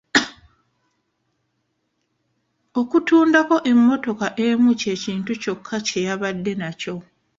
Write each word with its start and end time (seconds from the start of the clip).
Okutundako 2.79 3.55
emmotoka 3.71 4.27
emu 4.45 4.71
kye 4.81 4.93
kintu 5.03 5.31
kyokka 5.41 5.75
kye 5.87 5.99
yabadde 6.07 6.51
nakyo. 6.61 6.95